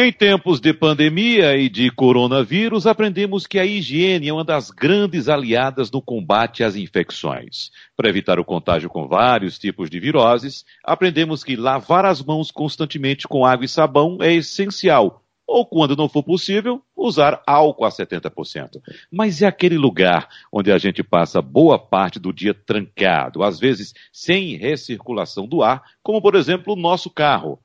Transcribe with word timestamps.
Em 0.00 0.12
tempos 0.12 0.60
de 0.60 0.72
pandemia 0.72 1.56
e 1.56 1.68
de 1.68 1.90
coronavírus, 1.90 2.86
aprendemos 2.86 3.48
que 3.48 3.58
a 3.58 3.66
higiene 3.66 4.28
é 4.28 4.32
uma 4.32 4.44
das 4.44 4.70
grandes 4.70 5.28
aliadas 5.28 5.90
no 5.90 6.00
combate 6.00 6.62
às 6.62 6.76
infecções. 6.76 7.72
Para 7.96 8.08
evitar 8.08 8.38
o 8.38 8.44
contágio 8.44 8.88
com 8.88 9.08
vários 9.08 9.58
tipos 9.58 9.90
de 9.90 9.98
viroses, 9.98 10.64
aprendemos 10.84 11.42
que 11.42 11.56
lavar 11.56 12.04
as 12.04 12.22
mãos 12.22 12.52
constantemente 12.52 13.26
com 13.26 13.44
água 13.44 13.64
e 13.64 13.68
sabão 13.68 14.18
é 14.20 14.32
essencial, 14.32 15.24
ou, 15.44 15.66
quando 15.66 15.96
não 15.96 16.08
for 16.08 16.22
possível, 16.22 16.80
usar 16.96 17.42
álcool 17.44 17.84
a 17.84 17.90
70%. 17.90 18.80
Mas 19.10 19.42
é 19.42 19.46
aquele 19.46 19.76
lugar 19.76 20.28
onde 20.52 20.70
a 20.70 20.78
gente 20.78 21.02
passa 21.02 21.42
boa 21.42 21.76
parte 21.76 22.20
do 22.20 22.32
dia 22.32 22.54
trancado, 22.54 23.42
às 23.42 23.58
vezes 23.58 23.92
sem 24.12 24.54
recirculação 24.58 25.44
do 25.44 25.60
ar, 25.60 25.82
como 26.04 26.22
por 26.22 26.36
exemplo 26.36 26.74
o 26.74 26.80
nosso 26.80 27.10
carro. 27.10 27.58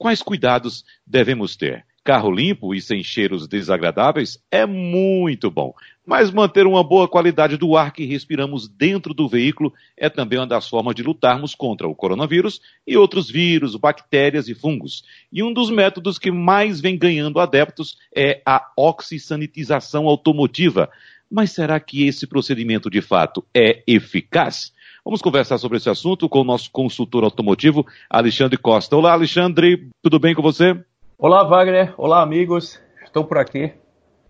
Quais 0.00 0.22
cuidados 0.22 0.82
devemos 1.06 1.56
ter? 1.56 1.84
Carro 2.02 2.30
limpo 2.30 2.74
e 2.74 2.80
sem 2.80 3.02
cheiros 3.02 3.46
desagradáveis 3.46 4.42
é 4.50 4.64
muito 4.64 5.50
bom, 5.50 5.74
mas 6.06 6.30
manter 6.30 6.66
uma 6.66 6.82
boa 6.82 7.06
qualidade 7.06 7.58
do 7.58 7.76
ar 7.76 7.92
que 7.92 8.06
respiramos 8.06 8.66
dentro 8.66 9.12
do 9.12 9.28
veículo 9.28 9.74
é 9.98 10.08
também 10.08 10.38
uma 10.38 10.46
das 10.46 10.66
formas 10.66 10.94
de 10.94 11.02
lutarmos 11.02 11.54
contra 11.54 11.86
o 11.86 11.94
coronavírus 11.94 12.62
e 12.86 12.96
outros 12.96 13.30
vírus, 13.30 13.76
bactérias 13.76 14.48
e 14.48 14.54
fungos. 14.54 15.04
E 15.30 15.42
um 15.42 15.52
dos 15.52 15.68
métodos 15.68 16.18
que 16.18 16.30
mais 16.30 16.80
vem 16.80 16.96
ganhando 16.96 17.38
adeptos 17.38 17.98
é 18.16 18.40
a 18.46 18.72
oxisanitização 18.74 20.06
automotiva. 20.06 20.88
Mas 21.30 21.52
será 21.52 21.78
que 21.78 22.06
esse 22.06 22.26
procedimento 22.26 22.88
de 22.88 23.02
fato 23.02 23.44
é 23.54 23.82
eficaz? 23.86 24.72
Vamos 25.04 25.22
conversar 25.22 25.56
sobre 25.56 25.78
esse 25.78 25.88
assunto 25.88 26.28
com 26.28 26.40
o 26.40 26.44
nosso 26.44 26.70
consultor 26.70 27.24
automotivo, 27.24 27.86
Alexandre 28.08 28.58
Costa. 28.58 28.94
Olá, 28.94 29.12
Alexandre, 29.12 29.88
tudo 30.02 30.18
bem 30.18 30.34
com 30.34 30.42
você? 30.42 30.78
Olá, 31.18 31.42
Wagner. 31.42 31.94
Olá, 31.96 32.22
amigos. 32.22 32.78
Estou 33.02 33.24
por 33.24 33.38
aqui. 33.38 33.72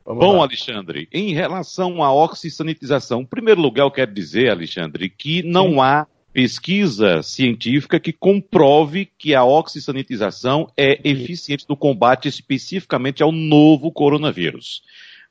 Vamos 0.05 0.25
Bom, 0.25 0.37
lá. 0.39 0.45
Alexandre, 0.45 1.09
em 1.13 1.35
relação 1.35 2.03
à 2.03 2.13
oxisanitização, 2.13 3.23
em 3.23 3.27
primeiro 3.27 3.61
lugar, 3.61 3.85
eu 3.85 3.91
quero 3.91 4.15
dizer, 4.15 4.49
Alexandre, 4.49 5.11
que 5.11 5.43
não 5.43 5.71
Sim. 5.71 5.81
há 5.81 6.07
pesquisa 6.33 7.21
científica 7.21 7.99
que 7.99 8.13
comprove 8.13 9.11
que 9.19 9.35
a 9.35 9.45
oxisanitização 9.45 10.71
é 10.77 11.01
eficiente 11.03 11.67
no 11.69 11.77
combate 11.77 12.29
especificamente 12.29 13.25
ao 13.25 13.33
novo 13.33 13.91
coronavírus. 13.91 14.83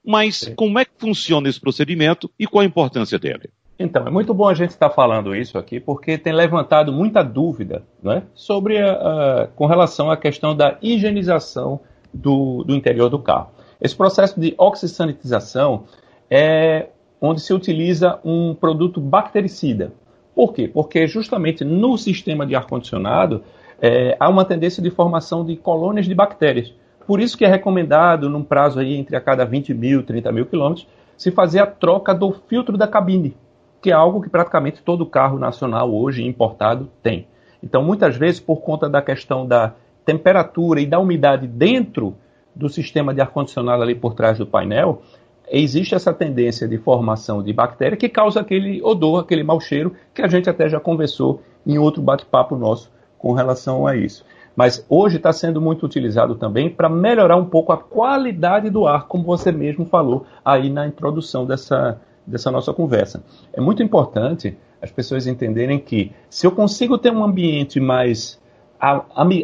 Mas 0.06 0.52
como 0.56 0.78
é 0.80 0.84
que 0.84 0.92
funciona 0.98 1.48
esse 1.48 1.60
procedimento 1.60 2.30
e 2.38 2.46
qual 2.46 2.62
a 2.62 2.66
importância 2.66 3.18
dele? 3.18 3.50
Então, 3.82 4.06
é 4.06 4.10
muito 4.10 4.34
bom 4.34 4.50
a 4.50 4.54
gente 4.54 4.72
estar 4.72 4.90
falando 4.90 5.34
isso 5.34 5.58
aqui, 5.58 5.80
porque 5.80 6.18
tem 6.18 6.34
levantado 6.34 6.92
muita 6.92 7.24
dúvida 7.24 7.82
né, 8.04 8.24
sobre 8.36 8.78
a, 8.78 8.92
a, 8.92 9.48
com 9.56 9.66
relação 9.66 10.12
à 10.12 10.18
questão 10.18 10.54
da 10.54 10.78
higienização 10.82 11.80
do, 12.14 12.66
do 12.66 12.76
interior 12.76 13.10
do 13.10 13.18
carro. 13.20 13.52
Esse 13.80 13.96
processo 13.96 14.38
de 14.38 14.54
oxisanitização 14.58 15.86
é 16.30 16.88
onde 17.22 17.40
se 17.40 17.54
utiliza 17.54 18.20
um 18.22 18.54
produto 18.54 19.00
bactericida. 19.00 19.94
Por 20.36 20.54
quê? 20.54 20.68
Porque 20.68 21.08
justamente 21.08 21.64
no 21.64 21.98
sistema 21.98 22.46
de 22.46 22.56
ar-condicionado 22.56 23.44
é, 23.82 24.18
há 24.20 24.28
uma 24.28 24.44
tendência 24.44 24.84
de 24.84 24.90
formação 24.90 25.46
de 25.46 25.56
colônias 25.56 26.06
de 26.06 26.14
bactérias. 26.14 26.74
Por 27.08 27.22
isso 27.22 27.38
que 27.38 27.46
é 27.46 27.48
recomendado, 27.48 28.30
num 28.30 28.44
prazo 28.44 28.82
aí 28.82 28.98
entre 28.98 29.16
a 29.16 29.22
cada 29.22 29.46
20 29.46 29.74
mil 29.74 30.02
e 30.02 30.04
30 30.04 30.34
mil 30.34 30.46
quilômetros, 30.46 30.86
se 31.18 31.32
fazer 31.32 31.60
a 31.60 31.66
troca 31.66 32.14
do 32.14 32.34
filtro 32.50 32.78
da 32.78 32.86
cabine 32.86 33.38
que 33.82 33.92
é 33.92 33.94
algo 33.94 34.22
que 34.22 34.30
praticamente 34.30 34.82
todo 34.82 35.06
carro 35.06 35.40
nacional 35.40 35.94
hoje 35.94 36.26
importado 36.26 36.90
tem. 37.02 37.28
Então, 37.64 37.84
muitas 37.84 38.16
vezes, 38.16 38.40
por 38.40 38.62
conta 38.62 38.90
da 38.90 39.02
questão 39.02 39.46
da 39.46 39.74
temperatura 40.06 40.82
e 40.82 40.86
da 40.86 41.00
umidade 41.00 41.48
dentro 41.48 42.16
do 42.56 42.70
sistema 42.70 43.14
de 43.14 43.22
ar-condicionado 43.22 43.84
ali 43.84 43.96
por 43.96 44.14
trás 44.14 44.38
do 44.38 44.46
painel, 44.46 45.02
existe 45.50 45.96
essa 45.96 46.14
tendência 46.14 46.68
de 46.68 46.78
formação 46.78 47.44
de 47.44 47.52
bactéria 47.54 47.98
que 47.98 48.10
causa 48.10 48.40
aquele 48.40 48.82
odor, 48.82 49.22
aquele 49.22 49.44
mau 49.44 49.60
cheiro, 49.60 49.94
que 50.14 50.22
a 50.22 50.28
gente 50.28 50.50
até 50.50 50.70
já 50.70 50.80
conversou 50.80 51.42
em 51.66 51.78
outro 51.78 52.02
bate-papo 52.02 52.56
nosso 52.56 52.92
com 53.18 53.34
relação 53.34 53.86
a 53.86 53.96
isso. 53.96 54.26
Mas 54.56 54.86
hoje 54.90 55.18
está 55.18 55.32
sendo 55.32 55.62
muito 55.62 55.86
utilizado 55.86 56.36
também 56.36 56.70
para 56.70 56.90
melhorar 56.90 57.38
um 57.38 57.46
pouco 57.46 57.72
a 57.72 57.78
qualidade 57.78 58.70
do 58.70 58.86
ar, 58.88 59.08
como 59.08 59.24
você 59.24 59.52
mesmo 59.52 59.86
falou 59.86 60.26
aí 60.44 60.70
na 60.70 60.88
introdução 60.88 61.46
dessa, 61.46 62.00
dessa 62.30 62.52
nossa 62.52 62.74
conversa. 62.74 63.24
É 63.52 63.60
muito 63.60 63.84
importante 63.84 64.58
as 64.82 64.92
pessoas 64.92 65.28
entenderem 65.28 65.80
que 65.80 66.12
se 66.30 66.48
eu 66.48 66.52
consigo 66.52 66.98
ter 66.98 67.12
um 67.12 67.24
ambiente 67.24 67.80
mais 67.80 68.40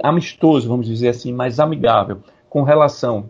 amistoso, 0.01 0.69
vamos 0.69 0.87
dizer 0.87 1.09
assim, 1.09 1.33
mais 1.33 1.59
amigável 1.59 2.19
com 2.49 2.63
relação 2.63 3.29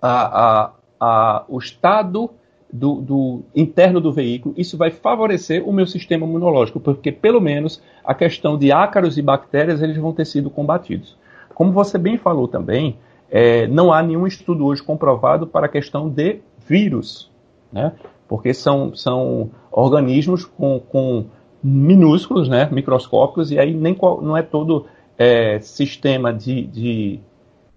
ao 0.00 1.58
estado 1.58 2.30
do, 2.72 3.00
do, 3.00 3.42
interno 3.54 4.00
do 4.00 4.12
veículo, 4.12 4.54
isso 4.58 4.76
vai 4.76 4.90
favorecer 4.90 5.66
o 5.68 5.72
meu 5.72 5.86
sistema 5.86 6.26
imunológico, 6.26 6.80
porque 6.80 7.10
pelo 7.10 7.40
menos 7.40 7.82
a 8.04 8.14
questão 8.14 8.58
de 8.58 8.70
ácaros 8.70 9.16
e 9.16 9.22
bactérias 9.22 9.82
eles 9.82 9.96
vão 9.96 10.12
ter 10.12 10.24
sido 10.24 10.50
combatidos. 10.50 11.16
Como 11.54 11.72
você 11.72 11.96
bem 11.96 12.18
falou 12.18 12.48
também, 12.48 12.98
é, 13.30 13.66
não 13.66 13.92
há 13.92 14.02
nenhum 14.02 14.26
estudo 14.26 14.66
hoje 14.66 14.82
comprovado 14.82 15.46
para 15.46 15.66
a 15.66 15.68
questão 15.68 16.08
de 16.08 16.40
vírus. 16.66 17.30
Né? 17.72 17.92
Porque 18.28 18.54
são, 18.54 18.94
são 18.94 19.50
organismos 19.70 20.44
com, 20.44 20.80
com 20.80 21.26
minúsculos, 21.62 22.48
né, 22.48 22.68
microscópicos, 22.70 23.50
e 23.50 23.58
aí 23.58 23.74
nem 23.74 23.96
não 24.22 24.36
é 24.36 24.42
todo 24.42 24.86
é, 25.16 25.58
sistema 25.60 26.32
de, 26.32 26.66
de 26.66 27.20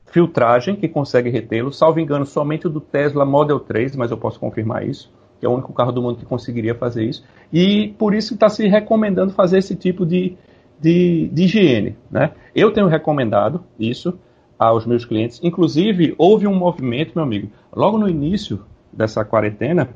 filtragem 0.08 0.76
que 0.76 0.88
consegue 0.88 1.30
retê-lo. 1.30 1.72
Salvo 1.72 2.00
engano, 2.00 2.26
somente 2.26 2.68
o 2.68 2.70
do 2.70 2.82
Tesla 2.82 3.26
Model 3.26 3.60
3, 3.60 3.96
mas 3.96 4.12
eu 4.12 4.18
posso 4.18 4.40
confirmar 4.40 4.88
isso, 4.88 5.12
que 5.40 5.46
é 5.46 5.50
o 5.50 5.54
único 5.54 5.74
carro 5.74 5.92
do 5.92 6.02
mundo 6.02 6.18
que 6.18 6.26
conseguiria 6.26 6.76
fazer 6.76 7.06
isso. 7.06 7.24
E 7.52 7.90
por 7.98 8.14
isso 8.14 8.34
está 8.34 8.50
se 8.50 8.68
recomendando 8.68 9.34
fazer 9.34 9.60
esse 9.60 9.76
tipo 9.76 10.06
de, 10.06 10.36
de, 10.80 11.30
de 11.32 11.44
higiene. 11.44 11.96
Né? 12.10 12.32
Eu 12.56 12.72
tenho 12.72 12.88
recomendado 12.88 13.64
isso 13.80 14.18
aos 14.58 14.86
meus 14.86 15.06
clientes. 15.06 15.40
Inclusive, 15.44 16.16
houve 16.18 16.48
um 16.48 16.56
movimento, 16.56 17.12
meu 17.16 17.24
amigo, 17.24 17.52
logo 17.74 17.98
no 17.98 18.10
início 18.10 18.66
dessa 18.92 19.24
quarentena, 19.24 19.90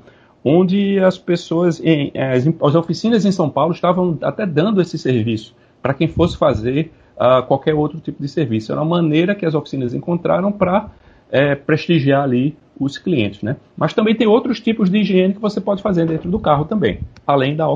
onde 0.43 0.99
as 0.99 1.17
pessoas, 1.17 1.79
em, 1.83 2.11
as, 2.15 2.47
as, 2.47 2.75
oficinas 2.75 3.25
em 3.25 3.31
São 3.31 3.49
Paulo 3.49 3.73
estavam 3.73 4.17
até 4.21 4.45
dando 4.45 4.81
esse 4.81 4.97
serviço 4.97 5.55
para 5.81 5.93
quem 5.93 6.07
fosse 6.07 6.37
fazer 6.37 6.91
uh, 7.15 7.45
qualquer 7.45 7.73
outro 7.73 7.99
tipo 7.99 8.21
de 8.21 8.27
serviço. 8.27 8.71
Era 8.71 8.81
uma 8.81 9.01
maneira 9.01 9.35
que 9.35 9.45
as 9.45 9.53
oficinas 9.53 9.93
encontraram 9.93 10.51
para 10.51 10.89
é, 11.31 11.55
prestigiar 11.55 12.23
ali 12.23 12.55
os 12.79 12.97
clientes, 12.97 13.41
né? 13.43 13.57
Mas 13.77 13.93
também 13.93 14.15
tem 14.15 14.27
outros 14.27 14.59
tipos 14.59 14.89
de 14.89 14.97
higiene 14.99 15.33
que 15.33 15.39
você 15.39 15.61
pode 15.61 15.81
fazer 15.81 16.05
dentro 16.05 16.29
do 16.29 16.39
carro 16.39 16.65
também, 16.65 16.99
além 17.25 17.55
da 17.55 17.67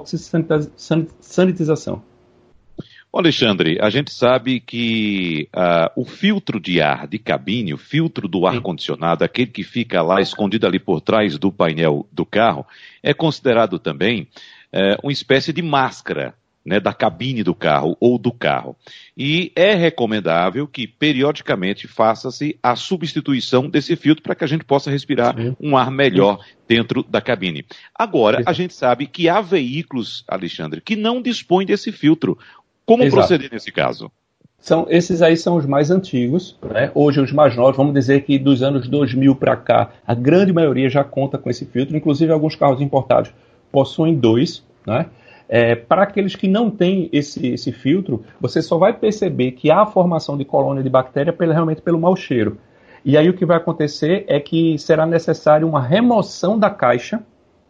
Alexandre, 3.20 3.78
a 3.82 3.90
gente 3.90 4.12
sabe 4.12 4.60
que 4.60 5.48
uh, 5.56 6.02
o 6.02 6.06
filtro 6.06 6.60
de 6.60 6.82
ar 6.82 7.08
de 7.08 7.18
cabine, 7.18 7.74
o 7.74 7.78
filtro 7.78 8.28
do 8.28 8.46
ar-condicionado, 8.46 9.24
aquele 9.24 9.52
que 9.52 9.64
fica 9.64 10.02
lá 10.02 10.20
escondido 10.20 10.68
ali 10.68 10.80
por 10.80 11.00
trás 11.00 11.38
do 11.38 11.52
painel 11.52 12.08
do 12.12 12.26
carro, 12.26 12.66
é 13.02 13.14
considerado 13.14 13.80
também 13.80 14.28
uh, 14.74 15.00
uma 15.02 15.12
espécie 15.14 15.54
de 15.54 15.62
máscara 15.62 16.36
né, 16.66 16.80
da 16.80 16.92
cabine 16.92 17.44
do 17.44 17.54
carro 17.54 17.96
ou 18.00 18.18
do 18.18 18.32
carro. 18.32 18.76
E 19.16 19.52
é 19.56 19.76
recomendável 19.76 20.68
que 20.68 20.88
periodicamente 20.88 21.88
faça-se 21.88 22.58
a 22.62 22.76
substituição 22.76 23.70
desse 23.70 23.96
filtro 23.96 24.24
para 24.24 24.34
que 24.34 24.44
a 24.44 24.48
gente 24.48 24.66
possa 24.66 24.90
respirar 24.90 25.36
Sim. 25.36 25.56
um 25.60 25.78
ar 25.78 25.92
melhor 25.92 26.44
dentro 26.68 27.04
da 27.04 27.22
cabine. 27.22 27.64
Agora, 27.94 28.42
a 28.46 28.52
gente 28.52 28.74
sabe 28.74 29.06
que 29.06 29.30
há 29.30 29.40
veículos, 29.42 30.24
Alexandre, 30.28 30.82
que 30.82 30.96
não 30.96 31.22
dispõem 31.22 31.68
desse 31.68 31.92
filtro. 31.92 32.38
Como 32.86 33.04
Exato. 33.04 33.16
proceder 33.16 33.52
nesse 33.52 33.72
caso? 33.72 34.12
São, 34.60 34.88
esses 34.90 35.22
aí 35.22 35.38
são 35.38 35.58
os 35.58 35.66
mais 35.66 35.92
antigos, 35.92 36.58
né? 36.64 36.90
hoje 36.96 37.22
os 37.22 37.32
mais 37.32 37.56
novos, 37.56 37.78
vamos 37.78 37.94
dizer 37.94 38.24
que 38.24 38.40
dos 38.40 38.64
anos 38.64 38.88
2000 38.88 39.36
para 39.36 39.56
cá, 39.56 39.92
a 40.08 40.16
grande 40.16 40.52
maioria 40.52 40.90
já 40.90 41.04
conta 41.04 41.38
com 41.38 41.50
esse 41.50 41.66
filtro, 41.66 41.96
inclusive 41.96 42.32
alguns 42.32 42.56
carros 42.56 42.82
importados 42.82 43.32
possuem 43.72 44.16
dois. 44.16 44.64
Né? 44.88 45.06
É, 45.48 45.76
para 45.76 46.04
aqueles 46.04 46.36
que 46.36 46.48
não 46.48 46.72
têm 46.72 47.10
esse, 47.14 47.48
esse 47.48 47.72
filtro, 47.72 48.24
você 48.42 48.62
só 48.62 48.78
vai 48.78 48.94
perceber 48.94 49.52
que 49.52 49.70
há 49.70 49.86
formação 49.86 50.36
de 50.36 50.44
colônia 50.44 50.82
de 50.82 50.90
bactéria 50.90 51.32
pelo, 51.32 51.54
realmente 51.54 51.82
pelo 51.82 52.00
mau 52.00 52.16
cheiro. 52.16 52.58
E 53.04 53.16
aí 53.18 53.30
o 53.30 53.34
que 53.36 53.46
vai 53.46 53.58
acontecer 53.58 54.26
é 54.28 54.40
que 54.40 54.80
será 54.80 55.06
necessário 55.06 55.68
uma 55.68 55.80
remoção 55.80 56.58
da 56.58 56.72
caixa, 56.72 57.22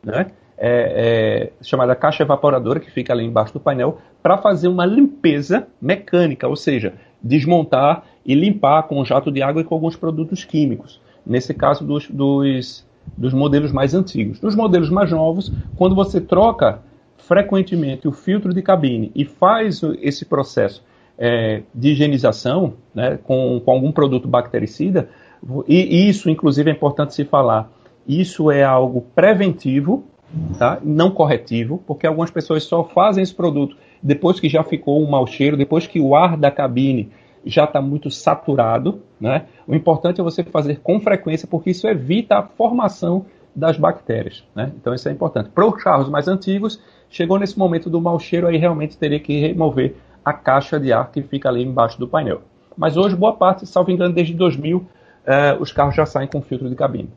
né? 0.02 0.28
É, 0.58 1.52
é, 1.60 1.64
chamada 1.64 1.96
caixa 1.96 2.24
evaporadora, 2.24 2.80
que 2.80 2.92
fica 2.92 3.14
ali 3.14 3.26
embaixo 3.26 3.54
do 3.54 3.60
painel, 3.60 4.00
para 4.22 4.38
fazer 4.38 4.68
uma 4.68 4.86
limpeza 4.86 5.68
mecânica, 5.82 6.48
ou 6.48 6.56
seja, 6.56 6.94
desmontar 7.22 8.04
e 8.26 8.34
limpar 8.34 8.84
com 8.84 9.04
jato 9.04 9.32
de 9.32 9.42
água 9.42 9.62
e 9.62 9.66
com 9.66 9.76
alguns 9.76 9.96
produtos 9.96 10.44
químicos. 10.44 11.02
Nesse 11.26 11.54
caso 11.54 11.84
dos, 11.84 12.10
dos, 12.10 12.86
dos 13.18 13.34
modelos 13.34 13.72
mais 13.72 13.94
antigos. 13.94 14.42
Nos 14.42 14.56
modelos 14.56 14.90
mais 14.90 15.12
novos, 15.12 15.52
quando 15.76 15.96
você 15.96 16.22
troca 16.22 16.80
frequentemente 17.18 18.08
o 18.08 18.12
filtro 18.12 18.54
de 18.54 18.62
cabine 18.62 19.12
e 19.16 19.26
faz 19.26 19.82
esse 20.02 20.26
processo 20.26 20.84
é, 21.18 21.64
de 21.74 21.90
higienização 21.90 22.74
né, 22.94 23.18
com, 23.24 23.60
com 23.64 23.72
algum 23.72 23.92
produto 23.92 24.28
bactericida, 24.28 25.10
E 25.68 26.10
isso, 26.10 26.30
inclusive, 26.30 26.70
é 26.70 26.74
importante 26.74 27.14
se 27.14 27.24
falar. 27.24 27.70
Isso 28.08 28.52
é 28.52 28.64
algo 28.64 29.02
preventivo, 29.16 30.04
tá? 30.58 30.80
não 30.84 31.12
corretivo, 31.12 31.84
porque 31.86 32.08
algumas 32.08 32.32
pessoas 32.32 32.64
só 32.64 32.84
fazem 32.84 33.24
esse 33.24 33.34
produto 33.34 33.76
depois 34.02 34.40
que 34.40 34.48
já 34.48 34.64
ficou 34.64 35.02
um 35.02 35.10
mau 35.10 35.26
cheiro, 35.26 35.58
depois 35.58 35.88
que 35.88 36.00
o 36.00 36.16
ar 36.16 36.38
da 36.38 36.52
cabine 36.52 37.12
já 37.46 37.66
está 37.66 37.82
muito 37.82 38.10
saturado. 38.10 39.02
Né? 39.20 39.46
O 39.68 39.76
importante 39.76 40.20
é 40.20 40.24
você 40.24 40.44
fazer 40.44 40.80
com 40.82 41.00
frequência, 41.00 41.48
porque 41.48 41.72
isso 41.72 41.88
evita 41.88 42.38
a 42.38 42.44
formação 42.44 43.26
das 43.56 43.78
bactérias. 43.78 44.44
Né? 44.56 44.72
Então 44.80 44.94
isso 44.94 45.08
é 45.08 45.12
importante. 45.12 45.50
Para 45.50 45.66
os 45.66 45.82
carros 45.82 46.10
mais 46.10 46.28
antigos, 46.28 46.82
chegou 47.10 47.40
nesse 47.40 47.58
momento 47.58 47.90
do 47.90 48.02
mau 48.02 48.20
cheiro, 48.20 48.48
aí 48.48 48.58
realmente 48.58 48.98
teria 48.98 49.20
que 49.20 49.40
remover 49.40 49.96
a 50.24 50.34
caixa 50.34 50.80
de 50.80 50.92
ar 50.92 51.12
que 51.12 51.22
fica 51.22 51.50
ali 51.50 51.64
embaixo 51.64 52.00
do 52.00 52.08
painel. 52.08 52.42
Mas 52.76 52.98
hoje, 52.98 53.16
boa 53.16 53.34
parte, 53.34 53.66
salvo 53.66 53.92
engano, 53.92 54.14
desde 54.14 54.34
2000, 54.34 54.86
eh, 55.26 55.58
os 55.60 55.72
carros 55.72 55.96
já 55.96 56.06
saem 56.06 56.28
com 56.28 56.42
filtro 56.42 56.70
de 56.70 56.76
cabine. 56.76 57.10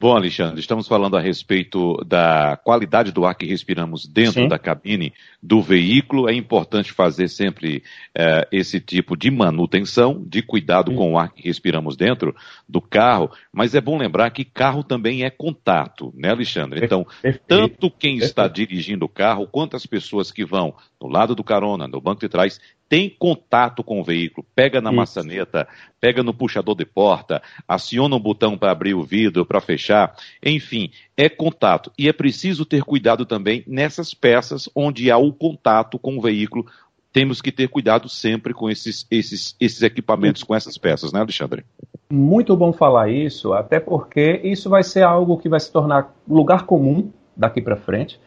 Bom, 0.00 0.16
Alexandre, 0.16 0.58
estamos 0.58 0.88
falando 0.88 1.18
a 1.18 1.20
respeito 1.20 2.02
da 2.06 2.56
qualidade 2.64 3.12
do 3.12 3.26
ar 3.26 3.34
que 3.34 3.44
respiramos 3.44 4.06
dentro 4.06 4.40
Sim. 4.44 4.48
da 4.48 4.58
cabine 4.58 5.12
do 5.42 5.60
veículo. 5.60 6.26
É 6.26 6.32
importante 6.32 6.90
fazer 6.90 7.28
sempre 7.28 7.82
é, 8.16 8.48
esse 8.50 8.80
tipo 8.80 9.14
de 9.14 9.30
manutenção, 9.30 10.24
de 10.26 10.40
cuidado 10.40 10.90
Sim. 10.90 10.96
com 10.96 11.12
o 11.12 11.18
ar 11.18 11.30
que 11.30 11.46
respiramos 11.46 11.98
dentro 11.98 12.34
do 12.66 12.80
carro, 12.80 13.30
mas 13.52 13.74
é 13.74 13.80
bom 13.82 13.98
lembrar 13.98 14.30
que 14.30 14.42
carro 14.42 14.82
também 14.82 15.22
é 15.22 15.28
contato, 15.28 16.10
né, 16.16 16.30
Alexandre? 16.30 16.82
Então, 16.82 17.06
Perfeito. 17.20 17.44
tanto 17.46 17.90
quem 17.90 18.16
está 18.16 18.48
dirigindo 18.48 19.04
o 19.04 19.08
carro, 19.08 19.46
quanto 19.46 19.76
as 19.76 19.84
pessoas 19.84 20.32
que 20.32 20.46
vão 20.46 20.74
no 20.98 21.08
lado 21.08 21.34
do 21.34 21.44
carona, 21.44 21.86
no 21.86 22.00
banco 22.00 22.22
de 22.22 22.28
trás, 22.30 22.58
tem 22.90 23.08
contato 23.08 23.84
com 23.84 24.00
o 24.00 24.04
veículo, 24.04 24.44
pega 24.52 24.80
na 24.80 24.90
Isso. 24.90 24.96
maçaneta, 24.96 25.68
pega 26.00 26.24
no 26.24 26.34
puxador 26.34 26.74
de 26.74 26.84
porta, 26.84 27.40
aciona 27.66 28.16
um 28.16 28.20
botão 28.20 28.58
para 28.58 28.72
abrir 28.72 28.94
o 28.94 29.04
vidro, 29.04 29.46
para 29.46 29.60
fechar, 29.60 30.12
enfim, 30.44 30.90
é 31.16 31.28
contato. 31.28 31.92
E 31.96 32.08
é 32.08 32.12
preciso 32.12 32.64
ter 32.64 32.82
cuidado 32.82 33.24
também 33.24 33.62
nessas 33.64 34.12
peças 34.12 34.68
onde 34.74 35.08
há 35.08 35.16
o 35.16 35.32
contato 35.32 36.00
com 36.00 36.18
o 36.18 36.20
veículo. 36.20 36.66
Temos 37.12 37.40
que 37.40 37.52
ter 37.52 37.68
cuidado 37.68 38.08
sempre 38.08 38.52
com 38.52 38.68
esses, 38.68 39.06
esses, 39.08 39.54
esses 39.60 39.82
equipamentos, 39.82 40.42
com 40.42 40.52
essas 40.52 40.76
peças, 40.76 41.12
né, 41.12 41.20
Alexandre? 41.20 41.64
Muito 42.10 42.56
bom 42.56 42.72
falar 42.72 43.08
isso, 43.08 43.52
até 43.52 43.78
porque 43.78 44.40
isso 44.42 44.68
vai 44.68 44.82
ser 44.82 45.04
algo 45.04 45.38
que 45.38 45.48
vai 45.48 45.60
se 45.60 45.70
tornar 45.70 46.12
lugar 46.28 46.66
comum 46.66 47.12
daqui 47.36 47.62
para 47.62 47.76
frente 47.76 48.18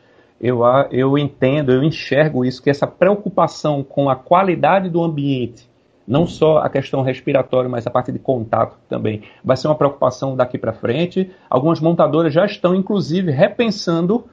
eu, 0.43 0.61
eu 0.91 1.17
entendo, 1.17 1.71
eu 1.71 1.81
enxergo 1.81 2.43
isso, 2.43 2.61
que 2.61 2.69
essa 2.69 2.85
preocupação 2.85 3.81
com 3.81 4.09
a 4.09 4.15
qualidade 4.15 4.89
do 4.89 5.01
ambiente, 5.01 5.69
não 6.05 6.27
só 6.27 6.57
a 6.57 6.69
questão 6.69 7.01
respiratória, 7.01 7.69
mas 7.69 7.87
a 7.87 7.89
parte 7.89 8.11
de 8.11 8.19
contato 8.19 8.75
também, 8.89 9.21
vai 9.41 9.55
ser 9.55 9.69
uma 9.69 9.75
preocupação 9.75 10.35
daqui 10.35 10.57
para 10.57 10.73
frente. 10.73 11.31
Algumas 11.49 11.79
montadoras 11.79 12.33
já 12.33 12.45
estão, 12.45 12.75
inclusive, 12.75 13.31
repensando 13.31 14.25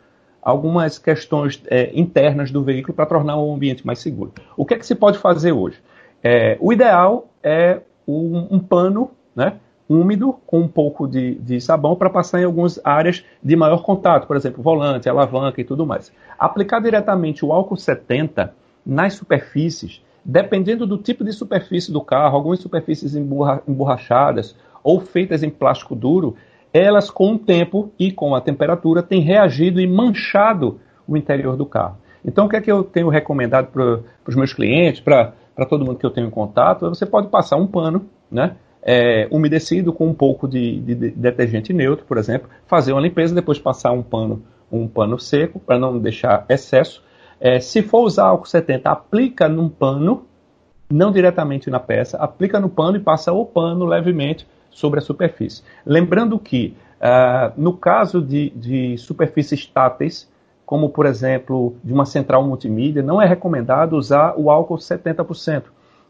algumas 0.43 0.99
questões 0.99 1.62
é, 1.69 1.93
internas 1.95 2.51
do 2.51 2.65
veículo 2.65 2.93
para 2.93 3.06
tornar 3.06 3.37
o 3.37 3.55
ambiente 3.55 3.87
mais 3.87 4.01
seguro. 4.01 4.33
O 4.56 4.67
que 4.67 4.75
é 4.75 4.79
que 4.79 4.87
se 4.87 4.97
pode 4.97 5.17
fazer 5.17 5.53
hoje? 5.53 5.79
É, 6.25 6.59
o 6.61 6.73
ideal 6.73 7.29
é 7.41 7.83
um, 8.05 8.49
um 8.56 8.59
pano, 8.59 9.13
né? 9.37 9.61
Úmido 9.91 10.37
com 10.47 10.61
um 10.61 10.69
pouco 10.69 11.09
de, 11.09 11.35
de 11.35 11.61
sabão 11.61 11.97
para 11.97 12.09
passar 12.09 12.41
em 12.41 12.45
algumas 12.45 12.81
áreas 12.85 13.25
de 13.43 13.57
maior 13.57 13.83
contato, 13.83 14.25
por 14.25 14.37
exemplo, 14.37 14.63
volante, 14.63 15.09
alavanca 15.09 15.61
e 15.61 15.65
tudo 15.65 15.85
mais. 15.85 16.13
Aplicar 16.39 16.81
diretamente 16.81 17.45
o 17.45 17.53
álcool 17.53 17.77
70 17.77 18.55
nas 18.87 19.15
superfícies, 19.15 20.01
dependendo 20.25 20.87
do 20.87 20.97
tipo 20.97 21.25
de 21.25 21.33
superfície 21.33 21.91
do 21.91 22.01
carro, 22.01 22.37
algumas 22.37 22.61
superfícies 22.61 23.17
emborrachadas 23.17 24.55
ou 24.85 25.01
feitas 25.01 25.43
em 25.43 25.51
plástico 25.51 25.97
duro, 25.97 26.37
elas 26.73 27.11
com 27.11 27.35
o 27.35 27.39
tempo 27.39 27.91
e 27.99 28.13
com 28.13 28.33
a 28.37 28.41
temperatura 28.41 29.03
têm 29.03 29.21
reagido 29.21 29.81
e 29.81 29.89
manchado 29.89 30.79
o 31.07 31.17
interior 31.17 31.57
do 31.57 31.67
carro. 31.67 31.99
Então, 32.25 32.47
o 32.47 32.49
que 32.49 32.55
é 32.55 32.61
que 32.61 32.71
eu 32.71 32.85
tenho 32.85 33.09
recomendado 33.09 33.67
para 33.73 34.01
os 34.25 34.37
meus 34.37 34.53
clientes, 34.53 35.01
para 35.01 35.33
todo 35.69 35.85
mundo 35.85 35.99
que 35.99 36.07
eu 36.07 36.11
tenho 36.11 36.29
em 36.29 36.31
contato? 36.31 36.89
Você 36.89 37.05
pode 37.05 37.27
passar 37.27 37.57
um 37.57 37.67
pano, 37.67 38.07
né? 38.31 38.55
É, 38.82 39.29
umedecido 39.31 39.93
com 39.93 40.06
um 40.09 40.15
pouco 40.15 40.49
de, 40.49 40.81
de, 40.81 40.94
de, 40.94 41.11
detergente 41.11 41.73
neutro, 41.73 42.05
por 42.06 42.19
exemplo, 42.19 42.49
fazer 42.67 42.93
uma 42.93 43.00
limpeza, 43.00 43.35
depois 43.35 43.59
passar 43.59 43.93
um 43.93 44.03
pano, 44.03 44.43
um 44.71 44.88
pano 44.88 45.19
seco 45.19 45.59
para 45.59 45.79
não 45.79 45.99
deixar 45.99 46.44
excesso. 46.49 47.03
É, 47.38 47.61
se 47.61 47.82
for 47.82 48.00
usar 48.00 48.25
álcool 48.25 48.47
70, 48.47 48.91
aplica 48.91 49.49
num 49.49 49.69
pano, 49.69 50.27
não 50.91 51.12
diretamente 51.12 51.71
na 51.71 51.81
peça, 51.81 52.17
aplica 52.19 52.59
no 52.59 52.69
pano 52.69 52.97
e 52.97 53.00
passa 53.00 53.32
o 53.32 53.44
pano 53.44 53.85
levemente 53.87 54.47
sobre 54.71 54.99
a 54.99 55.03
superfície. 55.03 55.62
Lembrando 55.85 56.38
que, 56.38 56.77
uh, 57.00 57.53
no 57.56 57.73
caso 57.77 58.21
de, 58.21 58.50
de 58.50 58.97
superfícies 58.99 59.67
táteis, 59.67 60.31
como 60.65 60.88
por 60.91 61.06
exemplo 61.06 61.75
de 61.82 61.93
uma 61.93 62.06
central 62.06 62.44
multimídia, 62.47 63.03
não 63.03 63.21
é 63.21 63.27
recomendado 63.27 63.97
usar 63.97 64.35
o 64.37 64.50
álcool 64.50 64.77
70%. 64.77 65.65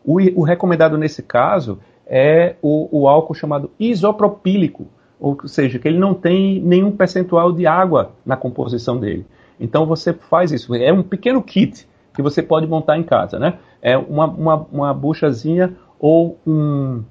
O, 0.05 0.19
o 0.39 0.43
recomendado 0.43 0.99
nesse 0.99 1.23
caso 1.23 1.79
é 2.11 2.57
o, 2.61 2.89
o 2.91 3.09
álcool 3.09 3.35
chamado 3.35 3.71
isopropílico, 3.79 4.89
ou 5.21 5.47
seja, 5.47 5.79
que 5.79 5.87
ele 5.87 5.99
não 5.99 6.13
tem 6.13 6.61
nenhum 6.61 6.91
percentual 6.91 7.53
de 7.53 7.69
água 7.69 8.11
na 8.27 8.37
composição 8.37 8.99
dele. 8.99 9.25
Então 9.61 9.87
você 9.87 10.13
faz 10.13 10.51
isso. 10.51 10.75
É 10.75 10.93
um 10.93 11.05
pequeno 11.05 11.41
kit 11.41 11.87
que 12.13 12.21
você 12.21 12.43
pode 12.43 12.67
montar 12.67 12.99
em 12.99 13.05
casa, 13.05 13.39
né? 13.39 13.59
É 13.81 13.97
uma, 13.97 14.27
uma, 14.27 14.67
uma 14.73 14.95
buchazinha 14.95 15.77
ou 16.01 16.37
um, 16.45 17.05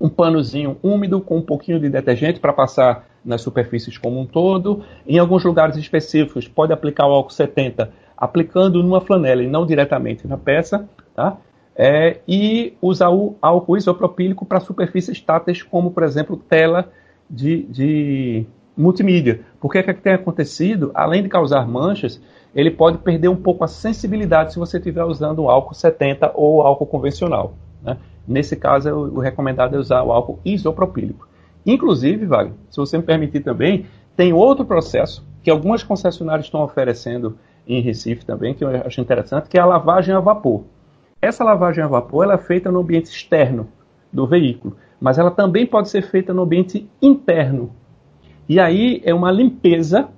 um 0.00 0.08
panozinho 0.08 0.76
úmido 0.82 1.20
com 1.20 1.38
um 1.38 1.42
pouquinho 1.42 1.80
de 1.80 1.88
detergente 1.88 2.38
para 2.38 2.52
passar 2.52 3.06
nas 3.24 3.40
superfícies 3.40 3.98
como 3.98 4.20
um 4.20 4.26
todo. 4.26 4.84
Em 5.06 5.18
alguns 5.18 5.42
lugares 5.42 5.76
específicos, 5.76 6.46
pode 6.46 6.72
aplicar 6.72 7.06
o 7.06 7.12
álcool 7.12 7.32
70 7.32 7.90
aplicando 8.16 8.82
numa 8.82 9.00
flanela 9.00 9.42
e 9.42 9.46
não 9.46 9.64
diretamente 9.64 10.28
na 10.28 10.36
peça, 10.36 10.86
tá? 11.16 11.38
É, 11.76 12.18
e 12.26 12.74
usar 12.80 13.10
o 13.10 13.36
álcool 13.40 13.76
isopropílico 13.76 14.44
para 14.44 14.60
superfícies 14.60 15.20
táteis, 15.20 15.62
como, 15.62 15.90
por 15.90 16.02
exemplo, 16.02 16.36
tela 16.36 16.90
de, 17.28 17.62
de 17.64 18.46
multimídia. 18.76 19.40
Porque 19.60 19.78
o 19.78 19.80
é 19.80 19.82
que 19.82 20.00
tem 20.00 20.14
acontecido? 20.14 20.90
Além 20.94 21.22
de 21.22 21.28
causar 21.28 21.66
manchas, 21.66 22.20
ele 22.54 22.70
pode 22.70 22.98
perder 22.98 23.28
um 23.28 23.36
pouco 23.36 23.64
a 23.64 23.68
sensibilidade 23.68 24.52
se 24.52 24.58
você 24.58 24.78
estiver 24.78 25.04
usando 25.04 25.40
o 25.40 25.50
álcool 25.50 25.74
70 25.74 26.32
ou 26.34 26.62
álcool 26.62 26.86
convencional. 26.86 27.54
Né? 27.82 27.96
Nesse 28.26 28.56
caso, 28.56 28.90
o 28.90 29.20
recomendado 29.20 29.76
é 29.76 29.78
usar 29.78 30.02
o 30.02 30.12
álcool 30.12 30.40
isopropílico. 30.44 31.28
Inclusive, 31.64 32.26
Wagner, 32.26 32.54
se 32.70 32.78
você 32.78 32.96
me 32.96 33.04
permitir 33.04 33.40
também, 33.40 33.86
tem 34.16 34.32
outro 34.32 34.64
processo 34.64 35.24
que 35.42 35.50
algumas 35.50 35.82
concessionárias 35.82 36.46
estão 36.46 36.62
oferecendo 36.62 37.38
em 37.66 37.80
Recife 37.80 38.24
também, 38.24 38.54
que 38.54 38.64
eu 38.64 38.68
acho 38.68 39.00
interessante, 39.00 39.48
que 39.48 39.58
é 39.58 39.60
a 39.60 39.66
lavagem 39.66 40.14
a 40.14 40.20
vapor. 40.20 40.64
Essa 41.22 41.44
lavagem 41.44 41.84
a 41.84 41.86
vapor 41.86 42.24
ela 42.24 42.34
é 42.34 42.38
feita 42.38 42.70
no 42.70 42.80
ambiente 42.80 43.10
externo 43.10 43.68
do 44.10 44.26
veículo, 44.26 44.76
mas 44.98 45.18
ela 45.18 45.30
também 45.30 45.66
pode 45.66 45.90
ser 45.90 46.02
feita 46.02 46.32
no 46.32 46.42
ambiente 46.42 46.88
interno. 47.00 47.70
E 48.48 48.58
aí 48.58 49.02
é 49.04 49.12
uma 49.12 49.30
limpeza 49.30 50.08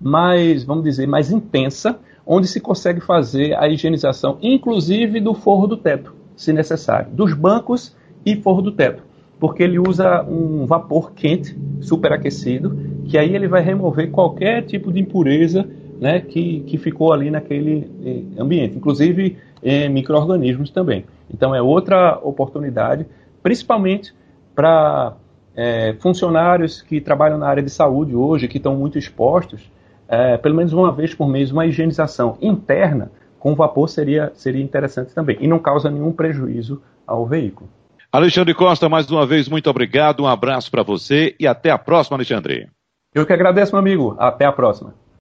mais, 0.00 0.62
vamos 0.62 0.84
dizer, 0.84 1.08
mais 1.08 1.30
intensa, 1.32 1.98
onde 2.24 2.46
se 2.46 2.60
consegue 2.60 3.00
fazer 3.00 3.54
a 3.58 3.68
higienização, 3.68 4.38
inclusive 4.40 5.20
do 5.20 5.34
forro 5.34 5.66
do 5.66 5.76
teto, 5.76 6.14
se 6.36 6.52
necessário, 6.52 7.10
dos 7.10 7.34
bancos 7.34 7.94
e 8.24 8.36
forro 8.36 8.62
do 8.62 8.72
teto, 8.72 9.02
porque 9.40 9.62
ele 9.62 9.78
usa 9.78 10.22
um 10.22 10.66
vapor 10.66 11.12
quente, 11.12 11.56
superaquecido, 11.80 12.78
que 13.06 13.18
aí 13.18 13.34
ele 13.34 13.48
vai 13.48 13.60
remover 13.60 14.10
qualquer 14.10 14.62
tipo 14.62 14.92
de 14.92 15.00
impureza 15.00 15.68
né, 16.00 16.20
que, 16.20 16.60
que 16.60 16.78
ficou 16.78 17.12
ali 17.12 17.30
naquele 17.30 17.90
eh, 18.04 18.40
ambiente. 18.40 18.76
Inclusive 18.76 19.36
em 19.64 19.88
micro-organismos 19.88 20.70
também. 20.70 21.06
Então 21.32 21.54
é 21.54 21.62
outra 21.62 22.18
oportunidade, 22.22 23.06
principalmente 23.42 24.14
para 24.54 25.14
é, 25.56 25.94
funcionários 26.00 26.82
que 26.82 27.00
trabalham 27.00 27.38
na 27.38 27.48
área 27.48 27.62
de 27.62 27.70
saúde 27.70 28.14
hoje, 28.14 28.46
que 28.46 28.58
estão 28.58 28.76
muito 28.76 28.98
expostos, 28.98 29.70
é, 30.06 30.36
pelo 30.36 30.54
menos 30.54 30.72
uma 30.72 30.92
vez 30.92 31.14
por 31.14 31.26
mês, 31.26 31.50
uma 31.50 31.66
higienização 31.66 32.36
interna 32.40 33.10
com 33.38 33.54
vapor 33.54 33.88
seria, 33.88 34.32
seria 34.34 34.62
interessante 34.62 35.14
também. 35.14 35.36
E 35.40 35.46
não 35.46 35.58
causa 35.58 35.90
nenhum 35.90 36.12
prejuízo 36.12 36.82
ao 37.06 37.26
veículo. 37.26 37.68
Alexandre 38.10 38.54
Costa, 38.54 38.88
mais 38.88 39.10
uma 39.10 39.26
vez, 39.26 39.48
muito 39.48 39.68
obrigado. 39.68 40.22
Um 40.22 40.26
abraço 40.26 40.70
para 40.70 40.82
você 40.82 41.34
e 41.38 41.46
até 41.46 41.70
a 41.70 41.76
próxima, 41.76 42.16
Alexandre. 42.16 42.68
Eu 43.14 43.26
que 43.26 43.32
agradeço, 43.32 43.72
meu 43.72 43.80
amigo. 43.80 44.16
Até 44.18 44.44
a 44.44 44.52
próxima. 44.52 44.94